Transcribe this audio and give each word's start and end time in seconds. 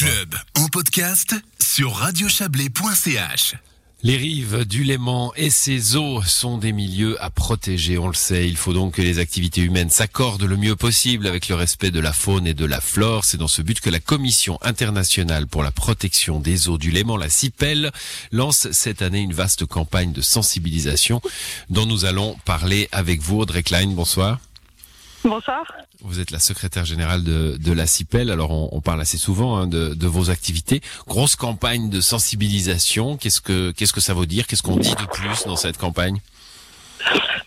club 0.00 0.34
en 0.54 0.66
podcast 0.68 1.34
sur 1.60 1.92
radiochablais.ch. 1.92 3.54
Les 4.02 4.16
rives 4.16 4.64
du 4.64 4.82
Léman 4.82 5.30
et 5.36 5.50
ses 5.50 5.94
eaux 5.94 6.22
sont 6.22 6.56
des 6.56 6.72
milieux 6.72 7.22
à 7.22 7.28
protéger, 7.28 7.98
on 7.98 8.08
le 8.08 8.14
sait. 8.14 8.48
Il 8.48 8.56
faut 8.56 8.72
donc 8.72 8.94
que 8.94 9.02
les 9.02 9.18
activités 9.18 9.60
humaines 9.60 9.90
s'accordent 9.90 10.44
le 10.44 10.56
mieux 10.56 10.74
possible 10.74 11.26
avec 11.26 11.50
le 11.50 11.54
respect 11.54 11.90
de 11.90 12.00
la 12.00 12.14
faune 12.14 12.46
et 12.46 12.54
de 12.54 12.64
la 12.64 12.80
flore. 12.80 13.26
C'est 13.26 13.36
dans 13.36 13.46
ce 13.46 13.60
but 13.60 13.78
que 13.78 13.90
la 13.90 14.00
Commission 14.00 14.58
internationale 14.62 15.46
pour 15.46 15.62
la 15.62 15.70
protection 15.70 16.40
des 16.40 16.70
eaux 16.70 16.78
du 16.78 16.90
Léman, 16.90 17.18
la 17.18 17.28
CIPEL, 17.28 17.92
lance 18.32 18.68
cette 18.72 19.02
année 19.02 19.20
une 19.20 19.34
vaste 19.34 19.66
campagne 19.66 20.12
de 20.12 20.22
sensibilisation 20.22 21.20
dont 21.68 21.84
nous 21.84 22.06
allons 22.06 22.38
parler 22.46 22.88
avec 22.90 23.20
vous. 23.20 23.40
Audrey 23.40 23.62
Klein, 23.62 23.88
bonsoir. 23.88 24.38
Bonsoir. 25.24 25.64
Vous 26.00 26.18
êtes 26.18 26.30
la 26.30 26.38
secrétaire 26.38 26.84
générale 26.86 27.22
de, 27.22 27.56
de 27.58 27.72
la 27.72 27.86
CIPEL. 27.86 28.30
Alors, 28.30 28.52
on, 28.52 28.70
on 28.72 28.80
parle 28.80 29.00
assez 29.00 29.18
souvent 29.18 29.56
hein, 29.56 29.66
de, 29.66 29.94
de, 29.94 30.06
vos 30.06 30.30
activités. 30.30 30.80
Grosse 31.06 31.36
campagne 31.36 31.90
de 31.90 32.00
sensibilisation. 32.00 33.16
Qu'est-ce 33.18 33.40
que 33.40 33.70
qu'est-ce 33.72 33.92
que 33.92 34.00
ça 34.00 34.14
veut 34.14 34.26
dire? 34.26 34.46
Qu'est-ce 34.46 34.62
qu'on 34.62 34.76
dit 34.76 34.94
de 34.94 35.06
plus 35.06 35.44
dans 35.44 35.56
cette 35.56 35.76
campagne? 35.76 36.20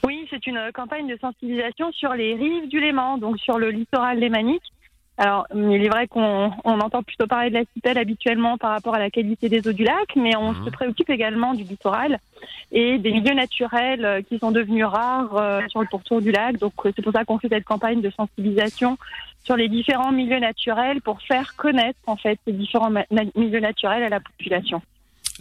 Oui, 0.06 0.28
c'est 0.30 0.46
une 0.46 0.60
campagne 0.74 1.08
de 1.08 1.18
sensibilisation 1.20 1.92
sur 1.94 2.14
les 2.14 2.36
rives 2.36 2.70
du 2.70 2.80
Léman, 2.80 3.18
donc 3.18 3.40
sur 3.40 3.58
le 3.58 3.72
littoral 3.72 4.20
lémanique. 4.20 4.64
Alors, 5.18 5.46
il 5.54 5.86
est 5.86 5.90
vrai 5.90 6.08
qu'on 6.08 6.52
on 6.64 6.80
entend 6.80 7.04
plutôt 7.04 7.28
parler 7.28 7.50
de 7.50 7.54
la 7.56 7.66
cipelle 7.74 8.00
habituellement 8.00 8.58
par 8.58 8.72
rapport 8.72 8.96
à 8.96 9.00
la 9.00 9.12
qualité 9.12 9.48
des 9.48 9.68
eaux 9.68 9.74
du 9.74 9.84
lac, 9.84 10.16
mais 10.16 10.36
on 10.36 10.54
Mhm. 10.54 10.66
se 10.66 10.70
préoccupe 10.72 11.10
également 11.12 11.54
du 11.54 11.64
littoral 11.64 12.20
et 12.72 12.98
des 12.98 13.12
milieux 13.12 13.36
naturels 13.36 14.06
euh, 14.06 14.22
qui 14.24 14.40
sont 14.40 14.52
devenus 14.52 14.86
rares 14.86 15.36
euh, 15.38 15.62
sur 15.68 15.82
le 15.82 15.88
pourtour 15.88 16.20
du 16.20 16.32
lac. 16.32 16.58
Donc, 16.58 16.74
euh, 16.86 16.92
c'est 16.96 17.04
pour 17.04 17.14
ça 17.14 17.26
qu'on 17.26 17.38
fait 17.38 17.50
cette 17.50 17.64
campagne 17.64 18.02
de 18.02 18.10
sensibilisation 18.10 18.98
sur 19.44 19.56
les 19.56 19.70
différents 19.70 20.12
milieux 20.12 20.40
naturels 20.40 21.02
pour 21.02 21.22
faire 21.22 21.56
connaître 21.58 22.00
en 22.08 22.16
fait 22.16 22.40
ces 22.48 22.54
différents 22.54 22.92
milieux 23.36 23.60
naturels 23.60 24.04
à 24.04 24.10
la 24.10 24.20
population. 24.20 24.82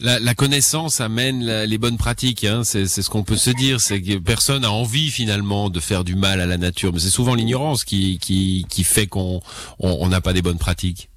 La, 0.03 0.19
la 0.19 0.35
connaissance 0.35 1.01
amène 1.01 1.63
les 1.63 1.79
bonnes 1.79 1.97
pratiques. 1.97 2.45
Hein. 2.45 2.63
C'est 2.65 2.87
ce 2.87 3.09
qu'on 3.09 3.23
peut 3.23 3.37
se 3.37 3.51
dire. 3.51 3.81
C'est 3.81 4.03
que 4.03 4.19
personne 4.19 4.65
a 4.65 4.71
envie 4.71 5.11
finalement 5.11 5.71
de 5.71 5.81
faire 5.81 6.05
du 6.05 6.15
mal 6.15 6.41
à 6.41 6.47
la 6.47 6.59
nature, 6.59 6.93
mais 6.93 7.01
c'est 7.01 7.11
souvent 7.11 7.35
l'ignorance 7.35 7.85
qui, 7.85 8.19
qui 8.19 8.67
qui 8.69 8.85
fait 8.85 9.07
qu'on 9.07 9.41
on 9.79 9.99
on 10.01 10.09
n'a 10.09 10.21
pas 10.21 10.33
des 10.33 10.43
bonnes 10.43 10.59
pratiques. 10.59 11.09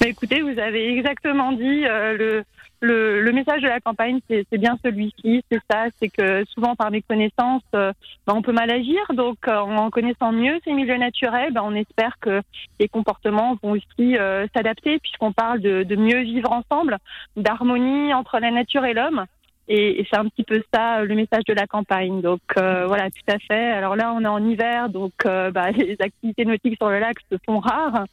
Bah, 0.00 0.06
écoutez, 0.06 0.42
vous 0.42 0.58
avez 0.58 0.96
exactement 0.96 1.52
dit 1.52 1.84
euh, 1.84 2.16
le, 2.16 2.44
le, 2.80 3.32
message 3.32 3.62
de 3.62 3.68
la 3.68 3.80
campagne, 3.80 4.20
c'est 4.28 4.58
bien 4.58 4.78
celui-ci, 4.84 5.42
c'est 5.50 5.60
ça, 5.70 5.86
c'est 5.98 6.08
que 6.08 6.44
souvent 6.46 6.76
par 6.76 6.90
méconnaissance, 6.90 7.62
euh, 7.74 7.92
bah, 8.26 8.34
on 8.36 8.42
peut 8.42 8.52
mal 8.52 8.70
agir, 8.70 9.00
donc 9.14 9.36
euh, 9.48 9.56
en 9.56 9.90
connaissant 9.90 10.32
mieux 10.32 10.58
ces 10.64 10.72
milieux 10.72 10.96
naturels, 10.96 11.52
bah, 11.52 11.62
on 11.64 11.74
espère 11.74 12.18
que 12.20 12.40
les 12.78 12.88
comportements 12.88 13.56
vont 13.62 13.72
aussi 13.72 14.16
euh, 14.16 14.46
s'adapter, 14.54 14.98
puisqu'on 14.98 15.32
parle 15.32 15.60
de, 15.60 15.82
de 15.82 15.96
mieux 15.96 16.20
vivre 16.20 16.52
ensemble, 16.52 16.98
d'harmonie 17.36 18.14
entre 18.14 18.38
la 18.38 18.50
nature 18.50 18.84
et 18.84 18.94
l'homme. 18.94 19.24
Et, 19.68 20.00
et 20.00 20.06
c'est 20.10 20.18
un 20.18 20.26
petit 20.28 20.44
peu 20.44 20.62
ça 20.72 21.00
euh, 21.00 21.04
le 21.04 21.14
message 21.14 21.44
de 21.46 21.52
la 21.54 21.66
campagne. 21.66 22.20
Donc 22.20 22.40
euh, 22.56 22.86
voilà, 22.86 23.10
tout 23.10 23.32
à 23.32 23.38
fait. 23.38 23.72
Alors 23.72 23.96
là, 23.96 24.12
on 24.14 24.22
est 24.22 24.28
en 24.28 24.44
hiver, 24.44 24.88
donc 24.88 25.12
euh, 25.26 25.50
bah, 25.50 25.70
les 25.76 25.96
activités 26.00 26.44
nautiques 26.44 26.76
sur 26.76 26.88
le 26.88 26.98
lac 26.98 27.18
se 27.30 27.36
font 27.44 27.60
rares. 27.60 28.04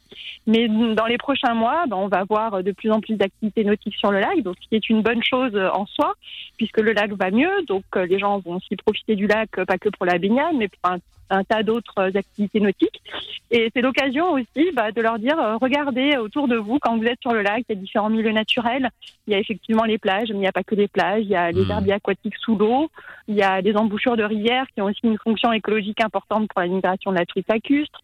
Mais 0.46 0.68
dans 0.68 1.06
les 1.06 1.18
prochains 1.18 1.54
mois, 1.54 1.84
ben, 1.88 1.96
on 1.96 2.08
va 2.08 2.18
avoir 2.18 2.62
de 2.62 2.72
plus 2.72 2.90
en 2.90 3.00
plus 3.00 3.14
d'activités 3.14 3.64
nautiques 3.64 3.96
sur 3.96 4.12
le 4.12 4.20
lac, 4.20 4.42
donc 4.42 4.56
ce 4.60 4.68
qui 4.68 4.76
est 4.76 4.88
une 4.88 5.02
bonne 5.02 5.22
chose 5.22 5.56
en 5.56 5.86
soi, 5.86 6.14
puisque 6.56 6.80
le 6.80 6.92
lac 6.92 7.12
va 7.12 7.30
mieux. 7.30 7.62
Donc 7.66 7.84
euh, 7.96 8.06
les 8.06 8.18
gens 8.18 8.38
vont 8.38 8.56
aussi 8.56 8.76
profiter 8.76 9.16
du 9.16 9.26
lac, 9.26 9.50
euh, 9.58 9.64
pas 9.64 9.78
que 9.78 9.88
pour 9.88 10.06
la 10.06 10.18
baignade, 10.18 10.54
mais 10.56 10.68
pour 10.68 10.92
un, 10.92 10.98
un 11.30 11.44
tas 11.44 11.62
d'autres 11.62 12.16
activités 12.16 12.60
nautiques. 12.60 13.02
Et 13.50 13.70
c'est 13.74 13.82
l'occasion 13.82 14.32
aussi 14.32 14.70
bah, 14.74 14.90
de 14.92 15.00
leur 15.00 15.18
dire, 15.18 15.38
euh, 15.38 15.56
regardez 15.56 16.16
autour 16.16 16.48
de 16.48 16.56
vous, 16.56 16.78
quand 16.80 16.96
vous 16.96 17.04
êtes 17.04 17.20
sur 17.20 17.32
le 17.32 17.42
lac, 17.42 17.64
il 17.68 17.76
y 17.76 17.78
a 17.78 17.80
différents 17.80 18.10
milieux 18.10 18.32
naturels. 18.32 18.90
Il 19.26 19.32
y 19.32 19.36
a 19.36 19.38
effectivement 19.38 19.84
les 19.84 19.98
plages, 19.98 20.28
mais 20.30 20.36
il 20.36 20.40
n'y 20.40 20.46
a 20.48 20.52
pas 20.52 20.64
que 20.64 20.74
les 20.74 20.88
plages. 20.88 21.22
Il 21.22 21.30
y 21.30 21.36
a 21.36 21.52
les 21.52 21.64
Mhm. 21.64 21.70
herbiers 21.70 21.92
aquatiques 21.94 22.36
sous 22.36 22.56
l'eau. 22.56 22.90
Il 23.28 23.34
y 23.34 23.42
a 23.42 23.62
des 23.62 23.76
embouchures 23.76 24.16
de 24.16 24.24
rivières 24.24 24.66
qui 24.74 24.82
ont 24.82 24.86
aussi 24.86 25.00
une 25.04 25.18
fonction 25.18 25.52
écologique 25.52 26.00
importante 26.00 26.48
pour 26.48 26.60
la 26.60 26.68
migration 26.68 27.12
de 27.12 27.18
la 27.18 27.26
truite 27.26 27.46
lacustre. 27.48 28.00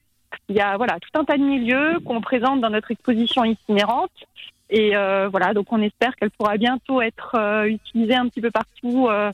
Il 0.48 0.56
y 0.56 0.60
a 0.60 0.76
voilà 0.76 0.98
tout 1.00 1.18
un 1.18 1.24
tas 1.24 1.36
de 1.36 1.42
milieux 1.42 1.98
qu'on 2.04 2.20
présente 2.20 2.60
dans 2.60 2.70
notre 2.70 2.90
exposition 2.90 3.44
itinérante. 3.44 4.10
Et 4.70 4.96
euh, 4.96 5.28
voilà, 5.28 5.52
donc 5.52 5.70
on 5.70 5.82
espère 5.82 6.16
qu'elle 6.16 6.30
pourra 6.30 6.56
bientôt 6.56 7.02
être 7.02 7.34
euh, 7.34 7.64
utilisée 7.64 8.14
un 8.14 8.26
petit 8.28 8.40
peu 8.40 8.50
partout 8.50 9.08
euh, 9.10 9.30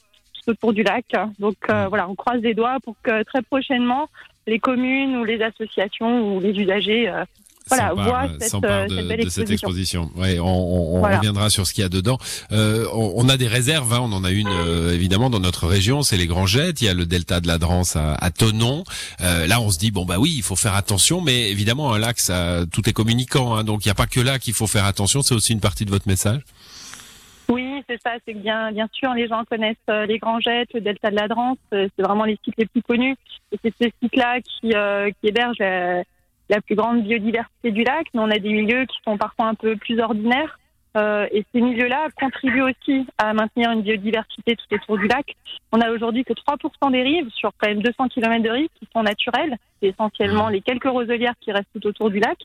tout 0.49 0.53
autour 0.53 0.73
du 0.73 0.83
lac. 0.83 1.05
Donc 1.39 1.57
euh, 1.71 1.85
Mm. 1.85 1.89
voilà, 1.89 2.09
on 2.09 2.15
croise 2.15 2.41
les 2.43 2.55
doigts 2.55 2.79
pour 2.85 2.95
que 3.03 3.23
très 3.25 3.43
prochainement 3.43 4.09
les 4.47 4.59
communes 4.59 5.17
ou 5.17 5.25
les 5.25 5.43
associations 5.43 6.35
ou 6.37 6.41
les 6.41 6.51
usagers 6.51 7.09
euh, 7.09 7.25
voilà, 7.69 7.93
voient 7.93 8.25
euh, 8.25 8.37
cette, 8.41 8.49
s'empare 8.51 8.71
euh, 8.71 8.87
de, 8.87 8.97
cette 8.97 9.09
belle 9.09 9.25
de 9.25 9.29
cette 9.29 9.51
exposition. 9.51 10.11
Ouais, 10.17 10.39
on, 10.41 10.47
on- 10.47 10.97
on 10.97 10.99
Voilà. 11.01 11.19
reviendra 11.19 11.51
sur 11.51 11.67
ce 11.67 11.75
qu'il 11.75 11.83
y 11.83 11.85
a 11.85 11.91
dedans. 11.91 12.17
On, 12.51 13.13
on 13.17 13.29
a 13.29 13.37
des 13.37 13.47
réserves, 13.47 13.93
hein, 13.93 14.01
on 14.03 14.13
en 14.13 14.25
a 14.25 14.31
une 14.31 14.49
évidemment 14.91 15.29
dans 15.29 15.39
notre 15.41 15.67
région, 15.67 16.03
c'est 16.03 16.17
les 16.17 16.27
Grands 16.27 16.47
Jettes, 16.47 16.81
il 16.81 16.87
y 16.87 16.89
a 16.89 16.95
le 16.95 17.05
delta 17.05 17.41
de 17.41 17.47
la 17.47 17.59
Drance 17.59 17.95
à, 17.97 18.15
à 18.15 18.31
Thonon. 18.31 18.85
Euh, 19.21 19.47
là, 19.47 19.61
on 19.61 19.71
se 19.71 19.79
dit 19.79 19.91
bon 19.91 20.07
bah 20.07 20.17
oui, 20.19 20.33
il 20.35 20.43
faut 20.43 20.57
faire 20.57 20.75
attention, 20.75 21.21
mais 21.21 21.51
évidemment 21.51 21.93
un 21.93 21.99
lac, 21.99 22.19
ça, 22.21 22.61
tout 22.73 22.89
est 22.89 22.95
communicant, 22.95 23.55
hein, 23.55 23.65
donc 23.65 23.85
il 23.85 23.89
n'y 23.89 23.93
a 23.93 23.95
pas 24.03 24.07
que 24.07 24.21
là 24.21 24.39
qu'il 24.39 24.55
faut 24.55 24.67
faire 24.67 24.87
attention. 24.87 25.21
C'est 25.21 25.35
aussi 25.35 25.53
une 25.53 25.61
partie 25.61 25.85
de 25.85 25.91
votre 25.91 26.09
message? 26.09 26.41
C'est 27.89 28.01
ça. 28.03 28.17
C'est 28.27 28.35
que 28.35 28.39
bien, 28.39 28.71
bien 28.71 28.89
sûr, 28.93 29.15
les 29.15 29.29
gens 29.29 29.45
connaissent 29.45 29.77
euh, 29.89 30.05
les 30.05 30.19
Grands 30.19 30.41
Jettes, 30.41 30.75
le 30.75 30.81
Delta 30.83 31.11
de 31.11 31.17
la 31.17 31.27
Drance. 31.27 31.57
euh, 31.73 31.89
c'est 31.97 32.03
vraiment 32.03 32.25
les 32.25 32.39
sites 32.45 32.57
les 32.59 32.67
plus 32.67 32.83
connus. 32.83 33.17
Et 33.51 33.59
c'est 33.63 33.75
ces 33.81 33.93
sites-là 34.03 34.41
qui, 34.43 34.75
euh, 34.75 35.11
qui 35.11 35.29
hébergent 35.29 35.59
la, 35.59 36.03
la 36.51 36.61
plus 36.61 36.75
grande 36.75 37.03
biodiversité 37.03 37.71
du 37.71 37.85
lac. 37.85 38.07
Mais 38.13 38.21
on 38.21 38.31
a 38.31 38.39
des 38.39 38.53
milieux 38.53 38.85
qui 38.85 38.99
sont 39.05 39.17
parfois 39.17 39.47
un 39.47 39.55
peu 39.55 39.77
plus 39.77 39.99
ordinaires. 40.01 40.59
Euh, 40.99 41.27
et 41.33 41.47
ces 41.53 41.63
milieux-là 41.63 42.09
contribuent 42.21 42.63
aussi 42.63 43.07
à 43.17 43.33
maintenir 43.33 43.71
une 43.71 43.83
biodiversité 43.83 44.57
tout 44.57 44.75
autour 44.75 44.99
du 44.99 45.07
lac. 45.07 45.35
On 45.73 45.81
a 45.81 45.91
aujourd'hui 45.91 46.25
que 46.25 46.35
3% 46.35 46.91
des 46.91 47.03
rives 47.03 47.31
sur 47.31 47.53
quand 47.57 47.69
même 47.69 47.83
200 47.83 48.09
km 48.09 48.43
de 48.43 48.51
rives 48.51 48.69
qui 48.79 48.87
sont 48.93 49.03
naturelles. 49.03 49.57
C'est 49.81 49.89
essentiellement 49.89 50.49
les 50.49 50.61
quelques 50.61 50.89
roselières 50.89 51.35
qui 51.41 51.53
restent 51.53 51.69
tout 51.73 51.87
autour 51.87 52.11
du 52.11 52.21
lac. 52.21 52.39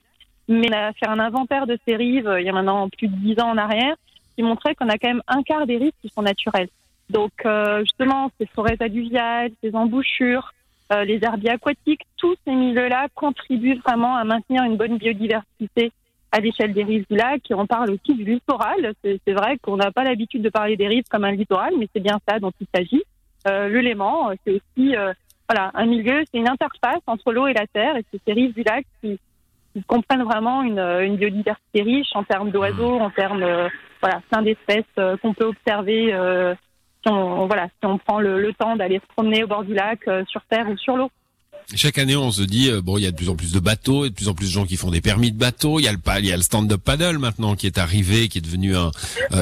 Mais 0.47 0.69
on 0.71 0.77
a 0.77 0.93
fait 0.93 1.07
un 1.07 1.19
inventaire 1.19 1.67
de 1.67 1.77
ces 1.85 1.97
rives 1.97 2.33
il 2.39 2.45
y 2.45 2.49
a 2.49 2.53
maintenant 2.53 2.87
plus 2.89 3.09
de 3.09 3.15
10 3.15 3.41
ans 3.41 3.49
en 3.49 3.57
arrière 3.57 3.95
qui 4.35 4.43
montrait 4.43 4.75
qu'on 4.75 4.89
a 4.89 4.97
quand 4.97 5.09
même 5.09 5.23
un 5.27 5.43
quart 5.43 5.65
des 5.65 5.77
rives 5.77 5.93
qui 6.01 6.09
sont 6.09 6.21
naturelles. 6.21 6.69
Donc 7.09 7.31
euh, 7.45 7.81
justement, 7.81 8.31
ces 8.39 8.45
forêts 8.47 8.77
alluviales, 8.79 9.51
ces 9.61 9.75
embouchures, 9.75 10.53
euh, 10.91 11.03
les 11.05 11.19
herbiers 11.23 11.51
aquatiques, 11.51 12.05
tous 12.17 12.35
ces 12.45 12.53
milieux-là 12.53 13.07
contribuent 13.15 13.79
vraiment 13.79 14.15
à 14.15 14.23
maintenir 14.23 14.63
une 14.63 14.77
bonne 14.77 14.97
biodiversité 14.97 15.91
à 16.31 16.39
l'échelle 16.39 16.73
des 16.73 16.83
rives 16.83 17.05
du 17.09 17.17
lac. 17.17 17.41
Et 17.49 17.53
on 17.53 17.67
parle 17.67 17.91
aussi 17.91 18.15
du 18.15 18.23
littoral. 18.23 18.93
C'est 19.03 19.33
vrai 19.33 19.57
qu'on 19.61 19.77
n'a 19.77 19.91
pas 19.91 20.03
l'habitude 20.03 20.41
de 20.41 20.49
parler 20.49 20.75
des 20.75 20.87
rives 20.87 21.05
comme 21.09 21.23
un 21.23 21.31
littoral, 21.31 21.73
mais 21.77 21.87
c'est 21.93 22.01
bien 22.01 22.19
ça 22.27 22.39
dont 22.39 22.51
il 22.59 22.67
s'agit. 22.73 23.03
Euh, 23.47 23.67
le 23.67 23.79
Léman, 23.81 24.31
euh, 24.31 24.35
c'est 24.43 24.51
aussi 24.51 24.95
voilà 25.49 25.71
un 25.73 25.85
milieu, 25.85 26.23
c'est 26.31 26.39
une 26.39 26.47
interface 26.47 27.01
entre 27.05 27.33
l'eau 27.33 27.47
et 27.47 27.53
la 27.53 27.67
terre, 27.67 27.97
et 27.97 28.05
c'est 28.11 28.21
ces 28.25 28.33
rives 28.33 28.53
du 28.53 28.63
lac 28.63 28.85
qui, 29.01 29.19
qui 29.73 29.83
comprennent 29.83 30.23
vraiment 30.23 30.61
une, 30.61 30.79
euh, 30.79 31.05
une 31.05 31.17
biodiversité 31.17 31.81
riche 31.81 32.09
en 32.15 32.23
termes 32.23 32.51
d'oiseaux, 32.51 32.99
en 32.99 33.09
termes 33.09 33.43
euh, 33.43 33.67
voilà, 34.01 34.21
plein 34.29 34.41
d'espèces 34.41 34.85
euh, 34.97 35.17
qu'on 35.17 35.33
peut 35.33 35.45
observer 35.45 36.13
euh, 36.13 36.53
si 37.03 37.11
on, 37.11 37.47
voilà, 37.47 37.67
si 37.67 37.85
on 37.85 37.97
prend 37.97 38.19
le, 38.19 38.39
le 38.39 38.53
temps 38.53 38.75
d'aller 38.75 38.99
se 38.99 39.13
promener 39.13 39.43
au 39.43 39.47
bord 39.47 39.63
du 39.63 39.73
lac, 39.73 40.01
sur 40.27 40.41
terre 40.43 40.69
ou 40.69 40.77
sur 40.77 40.95
l'eau. 40.95 41.09
Chaque 41.75 41.97
année, 41.97 42.15
on 42.15 42.31
se 42.31 42.43
dit 42.43 42.69
euh, 42.69 42.81
bon, 42.81 42.97
il 42.97 43.03
y 43.03 43.07
a 43.07 43.11
de 43.11 43.15
plus 43.15 43.29
en 43.29 43.35
plus 43.35 43.51
de 43.51 43.59
bateaux, 43.59 44.05
et 44.05 44.09
de 44.09 44.13
plus 44.13 44.27
en 44.27 44.33
plus 44.33 44.47
de 44.47 44.51
gens 44.51 44.65
qui 44.65 44.77
font 44.77 44.91
des 44.91 45.01
permis 45.01 45.31
de 45.31 45.37
bateau. 45.37 45.79
Il 45.79 45.83
y 45.83 45.87
a 45.87 45.91
le 45.91 45.99
le 46.03 46.41
stand-up 46.41 46.81
paddle 46.83 47.17
maintenant 47.17 47.55
qui 47.55 47.65
est 47.65 47.77
arrivé, 47.77 48.27
qui 48.27 48.37
est 48.37 48.41
devenu 48.41 48.75
euh, 48.75 48.89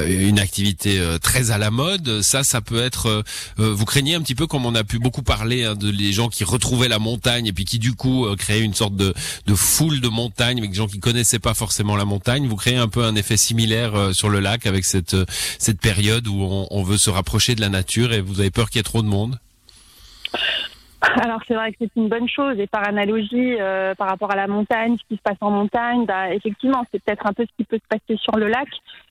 une 0.08 0.40
activité 0.40 1.00
euh, 1.00 1.18
très 1.18 1.52
à 1.52 1.58
la 1.58 1.72
mode. 1.72 2.22
Ça, 2.22 2.44
ça 2.44 2.62
peut 2.62 2.82
être. 2.82 3.24
vous 3.58 3.86
craignez 3.86 4.16
un 4.16 4.22
petit 4.22 4.36
peu, 4.36 4.48
comme 4.48 4.66
on 4.66 4.76
a 4.76 4.84
pu 4.84 5.00
beaucoup 5.00 5.24
parler 5.24 5.66
hein, 5.66 5.76
de 5.76 5.90
les 5.90 6.14
gens 6.14 6.30
qui 6.30 6.44
retrouvaient 6.44 6.88
la 6.88 7.00
montagne 7.00 7.48
et 7.48 7.54
puis 7.54 7.66
qui 7.66 7.80
du 7.80 7.94
coup 7.94 8.28
créaient 8.38 8.62
une 8.62 8.74
sorte 8.74 8.96
de, 8.96 9.14
foule 9.56 10.00
de 10.00 10.08
montagne 10.08 10.58
avec 10.60 10.72
des 10.72 10.78
gens 10.78 10.88
qui 10.88 11.00
connaissaient 11.00 11.40
pas 11.40 11.54
forcément 11.54 11.96
la 11.96 12.06
montagne. 12.06 12.48
Vous 12.48 12.56
créez 12.56 12.78
un 12.78 12.88
peu 12.88 13.04
un 13.04 13.16
effet 13.16 13.38
similaire 13.38 14.12
sur 14.14 14.30
le 14.30 14.40
lac 14.40 14.66
avec 14.66 14.86
cette 14.86 15.82
période 15.82 16.28
où 16.28 16.66
on 16.70 16.84
veut 16.84 16.98
se 16.98 17.10
rapprocher 17.10 17.56
de 17.56 17.62
la 17.62 17.70
nature 17.70 18.14
et 18.14 18.22
vous 18.22 18.40
avez 18.40 18.52
peur 18.52 18.70
qu'il 18.70 18.80
y 18.80 18.82
ait 18.82 18.84
trop 18.84 19.02
de 19.02 19.08
monde? 19.08 19.40
Alors 21.24 21.42
c'est 21.48 21.56
vrai 21.56 21.72
que 21.72 21.78
c'est 21.80 21.96
une 21.96 22.10
bonne 22.10 22.30
chose. 22.30 22.60
Et 22.60 22.68
par 22.68 22.88
analogie 22.88 23.58
euh, 23.60 23.96
par 23.96 24.08
rapport 24.08 24.32
à 24.32 24.36
la 24.36 24.48
montagne, 24.48 24.98
ce 24.98 25.08
qui 25.08 25.16
se 25.16 25.22
passe 25.22 25.38
en 25.42 25.50
montagne, 25.50 26.06
bah, 26.06 26.34
effectivement 26.34 26.84
c'est 26.92 27.02
peut-être 27.04 27.26
un 27.26 27.34
peu 27.34 27.44
ce 27.44 27.52
qui 27.58 27.64
peut 27.64 27.78
se 27.78 27.88
passer 27.88 28.18
sur 28.18 28.38
le 28.38 28.48
lac. 28.48 28.68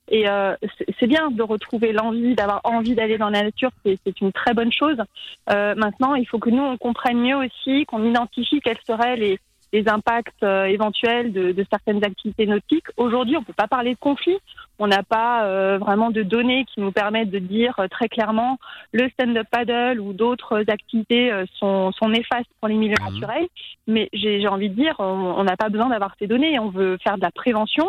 Et 0.09 0.29
euh, 0.29 0.55
c'est- 0.99 1.07
bien 1.07 1.31
de 1.31 1.43
retrouver 1.43 1.93
l'envie, 1.93 2.35
d'avoir 2.37 2.61
envie 2.65 2.95
d'aller 2.95 3.19
dans 3.19 3.31
la 3.31 3.43
nature, 3.43 3.71
c'est 3.85 4.21
une 4.21 4.33
très 4.33 4.55
bonne 4.55 4.73
chose. 4.73 4.99
Euh, 5.51 5.75
maintenant 5.75 6.15
il 6.15 6.27
faut 6.27 6.39
que 6.39 6.51
nous 6.51 6.63
on 6.63 6.77
comprenne 6.77 7.19
mieux 7.19 7.37
aussi, 7.37 7.85
qu'on 7.87 8.05
identifie 8.05 8.61
quels 8.61 8.79
seraient 8.87 9.17
les, 9.17 9.39
les 9.73 9.89
impacts 9.89 10.43
euh, 10.43 10.65
éventuels 10.65 11.33
de, 11.33 11.53
de, 11.53 11.67
certaines 11.71 12.05
activités 12.05 12.47
nautiques. 12.47 12.87
Aujourd'hui, 12.97 13.37
on 13.37 13.41
ne 13.41 13.45
peut 13.45 13.53
pas 13.53 13.69
parler 13.69 13.95
de 13.95 13.99
conflit. 13.99 14.39
On 14.79 14.87
n'a 14.87 15.03
pas 15.03 15.45
euh, 15.45 15.79
vraiment 15.79 16.11
de 16.11 16.23
données 16.23 16.65
qui 16.65 16.81
nous 16.81 16.91
permettent 16.91 17.31
de 17.31 17.39
dire 17.39 17.75
euh, 17.79 17.87
très 17.89 18.09
clairement 18.09 18.59
le 18.93 19.09
stand-up 19.11 19.47
paddle 19.51 20.01
ou 20.01 20.13
d'autres 20.13 20.65
activités 20.69 21.31
sont, 21.59 21.93
sont, 21.93 22.09
néfastes 22.09 22.51
pour 22.59 22.69
les 22.69 22.75
milieux 22.75 22.97
mmh. 23.01 23.13
naturels. 23.13 23.49
Mais 23.87 24.09
j'ai 24.13 24.47
envie 24.49 24.69
de 24.69 24.75
dire, 24.75 24.95
on 24.99 25.45
n'a 25.45 25.57
pas 25.57 25.69
besoin 25.69 25.89
d'avoir 25.89 26.15
ces 26.19 26.27
données. 26.27 26.59
On 26.59 26.71
veut 26.71 26.97
faire 27.03 27.17
de 27.17 27.23
la 27.23 27.31
prévention 27.31 27.87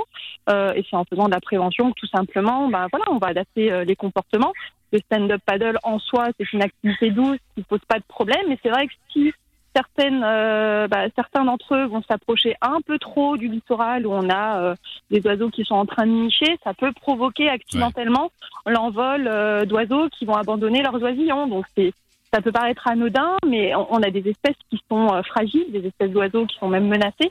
et 0.50 0.84
c'est 0.89 0.95
en 0.95 1.06
faisant 1.06 1.25
de 1.25 1.31
la 1.31 1.39
prévention 1.39 1.92
tout 1.94 2.07
simplement, 2.07 2.68
ben 2.68 2.88
voilà, 2.92 3.06
on 3.10 3.18
va 3.18 3.27
adapter 3.27 3.84
les 3.86 3.95
comportements. 3.95 4.54
Le 4.92 5.00
stand-up 5.00 5.42
paddle 5.45 5.77
en 5.84 6.00
soi, 6.00 6.27
c'est 6.38 6.51
une 6.54 6.62
activité 6.62 7.12
douce 7.12 7.39
qui 7.56 7.63
pose 7.63 7.80
pas 7.88 8.00
de 8.00 8.04
problème. 8.07 8.45
Mais 8.50 8.57
c'est 8.62 8.69
vrai 8.69 8.88
que 8.88 8.94
si 9.12 9.31
certaines, 9.76 10.24
euh, 10.24 10.88
bah, 10.88 11.06
certains 11.16 11.46
d'entre 11.46 11.76
eux 11.76 11.86
vont 11.86 12.02
s'approcher 12.04 12.56
un 12.62 12.82
peu 12.82 13.00
trop 13.00 13.38
du 13.38 13.48
littoral 13.48 14.06
où 14.06 14.12
on 14.12 14.30
a 14.30 14.62
euh, 14.62 14.76
des 15.10 15.26
oiseaux 15.26 15.50
qui 15.50 15.64
sont 15.64 15.76
en 15.76 15.86
train 15.86 16.06
de 16.06 16.12
nicher, 16.12 16.58
ça 16.64 16.74
peut 16.74 16.92
provoquer 16.92 17.50
accidentellement 17.50 18.32
l'envol 18.66 19.28
euh, 19.28 19.66
d'oiseaux 19.66 20.10
qui 20.10 20.26
vont 20.26 20.36
abandonner 20.36 20.82
leurs 20.82 21.02
oisillons. 21.02 21.48
Donc 21.48 21.66
c'est 21.76 21.94
ça 22.34 22.42
peut 22.42 22.54
paraître 22.54 22.88
anodin, 22.88 23.36
mais 23.46 23.76
on, 23.76 24.02
a 24.02 24.10
des 24.10 24.26
espèces 24.30 24.56
qui 24.70 24.82
sont 24.90 25.22
fragiles, 25.24 25.70
des 25.70 25.86
espèces 25.86 26.12
d'oiseaux 26.12 26.46
qui 26.46 26.58
sont 26.60 26.70
même 26.70 26.88
menacées. 26.88 27.30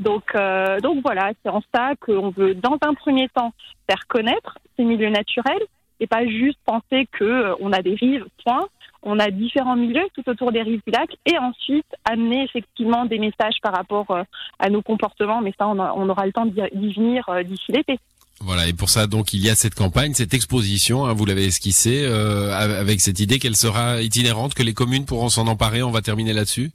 Donc, 0.00 0.34
donc 0.82 1.02
voilà, 1.04 1.30
c'est 1.40 1.50
en 1.50 1.62
ça 1.72 1.92
qu'on 2.00 2.30
veut, 2.30 2.56
dans 2.56 2.76
un 2.82 2.94
premier 2.94 3.28
temps, 3.28 3.52
faire 3.88 4.08
connaître 4.08 4.58
ces 4.76 4.82
milieux 4.82 5.10
naturels 5.10 5.62
et 6.00 6.08
pas 6.08 6.26
juste 6.26 6.58
penser 6.64 7.06
que 7.12 7.54
on 7.60 7.72
a 7.72 7.80
des 7.80 7.94
rives, 7.94 8.26
point 8.44 8.66
on 9.02 9.18
a 9.18 9.30
différents 9.30 9.76
milieux 9.76 10.06
tout 10.14 10.28
autour 10.28 10.52
des 10.52 10.62
rives 10.62 10.82
du 10.86 10.92
lac 10.92 11.10
et 11.26 11.38
ensuite 11.38 11.86
amener 12.04 12.44
effectivement 12.44 13.06
des 13.06 13.18
messages 13.18 13.56
par 13.62 13.72
rapport 13.74 14.10
euh, 14.10 14.22
à 14.58 14.68
nos 14.68 14.82
comportements. 14.82 15.40
Mais 15.40 15.52
ça, 15.58 15.66
on, 15.68 16.08
aura 16.08 16.26
le 16.26 16.32
temps 16.32 16.46
d'y 16.46 16.92
venir 16.92 17.28
euh, 17.28 17.42
d'ici 17.42 17.72
l'été. 17.72 17.98
Voilà, 18.42 18.66
et 18.66 18.72
pour 18.72 18.88
ça, 18.88 19.06
donc, 19.06 19.34
il 19.34 19.44
y 19.44 19.50
a 19.50 19.54
cette 19.54 19.74
campagne, 19.74 20.14
cette 20.14 20.32
exposition, 20.32 21.04
hein, 21.04 21.12
vous 21.12 21.26
l'avez 21.26 21.44
esquissée, 21.44 22.04
euh, 22.06 22.52
avec 22.52 23.00
cette 23.00 23.20
idée 23.20 23.38
qu'elle 23.38 23.56
sera 23.56 24.00
itinérante, 24.00 24.54
que 24.54 24.62
les 24.62 24.72
communes 24.72 25.04
pourront 25.04 25.28
s'en 25.28 25.46
emparer. 25.46 25.82
On 25.82 25.90
va 25.90 26.00
terminer 26.00 26.32
là-dessus? 26.32 26.70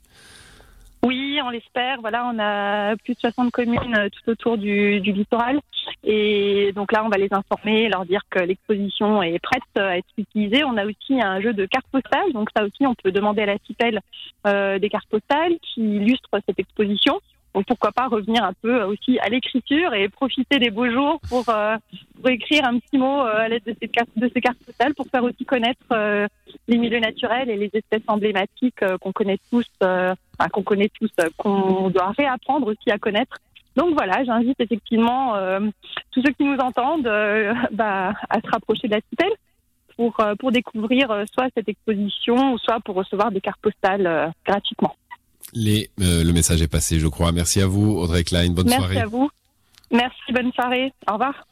Oui, 1.04 1.38
on 1.44 1.50
l'espère. 1.50 2.00
Voilà, 2.00 2.30
on 2.32 2.38
a 2.38 2.96
plus 2.96 3.14
de 3.14 3.20
60 3.20 3.50
communes 3.50 4.08
tout 4.12 4.30
autour 4.30 4.58
du, 4.58 5.00
littoral. 5.00 5.60
Et 6.04 6.72
donc 6.74 6.92
là, 6.92 7.04
on 7.04 7.08
va 7.08 7.16
les 7.16 7.32
informer, 7.32 7.88
leur 7.88 8.04
dire 8.04 8.22
que 8.30 8.38
l'exposition 8.38 9.22
est 9.22 9.38
prête 9.40 9.62
à 9.76 9.98
être 9.98 10.06
utilisée. 10.16 10.62
On 10.64 10.76
a 10.76 10.86
aussi 10.86 11.20
un 11.20 11.40
jeu 11.40 11.52
de 11.52 11.66
cartes 11.66 11.86
postales. 11.90 12.32
Donc 12.32 12.48
ça 12.56 12.64
aussi, 12.64 12.86
on 12.86 12.94
peut 12.94 13.12
demander 13.12 13.42
à 13.42 13.46
la 13.46 13.58
CIPEL 13.66 14.00
euh, 14.46 14.78
des 14.78 14.88
cartes 14.88 15.08
postales 15.08 15.54
qui 15.62 15.80
illustrent 15.80 16.38
cette 16.46 16.58
exposition. 16.58 17.20
Donc 17.54 17.64
pourquoi 17.66 17.90
pas 17.90 18.06
revenir 18.06 18.44
un 18.44 18.52
peu 18.52 18.82
aussi 18.82 19.18
à 19.20 19.30
l'écriture 19.30 19.94
et 19.94 20.08
profiter 20.10 20.58
des 20.58 20.70
beaux 20.70 20.90
jours 20.90 21.18
pour, 21.28 21.48
euh, 21.48 21.76
écrire 22.28 22.66
un 22.66 22.78
petit 22.78 22.98
mot 22.98 23.22
euh, 23.22 23.38
à 23.38 23.48
l'aide 23.48 23.62
de 23.64 23.74
ces 23.80 23.88
cartes, 23.88 24.58
postales 24.64 24.94
pour 24.94 25.06
faire 25.06 25.24
aussi 25.24 25.44
connaître 25.44 26.28
les 26.68 26.76
milieux 26.76 27.00
naturels 27.00 27.48
et 27.48 27.56
les 27.56 27.70
espèces 27.72 28.02
emblématiques 28.06 28.84
qu'on 29.00 29.12
connaît 29.12 29.38
tous, 29.50 29.66
qu'on 29.80 30.62
connaît 30.62 30.90
tous, 31.00 31.10
qu'on 31.38 31.88
doit 31.88 32.12
réapprendre 32.16 32.66
aussi 32.66 32.90
à 32.90 32.98
connaître. 32.98 33.38
Donc 33.76 33.94
voilà, 33.94 34.24
j'invite 34.24 34.58
effectivement 34.58 35.34
tous 36.10 36.22
ceux 36.24 36.32
qui 36.32 36.44
nous 36.44 36.56
entendent 36.56 37.10
bah, 37.72 38.14
à 38.30 38.40
se 38.40 38.50
rapprocher 38.50 38.88
de 38.88 38.94
la 38.94 39.00
citelle 39.10 39.32
pour, 39.96 40.16
pour 40.38 40.50
découvrir 40.50 41.24
soit 41.32 41.48
cette 41.54 41.68
exposition, 41.68 42.56
soit 42.58 42.80
pour 42.80 42.94
recevoir 42.94 43.30
des 43.30 43.40
cartes 43.40 43.60
postales 43.60 44.32
gratuitement. 44.44 44.94
Les, 45.52 45.90
euh, 46.00 46.24
le 46.24 46.32
message 46.32 46.62
est 46.62 46.68
passé, 46.70 46.98
je 46.98 47.06
crois. 47.06 47.32
Merci 47.32 47.60
à 47.60 47.66
vous, 47.66 47.92
Audrey 47.92 48.24
Klein. 48.24 48.50
Bonne 48.50 48.68
soirée. 48.68 48.94
Merci 48.94 48.98
à 48.98 49.06
vous. 49.06 49.30
Merci, 49.90 50.32
bonne 50.32 50.52
soirée. 50.52 50.92
Au 51.08 51.14
revoir. 51.14 51.46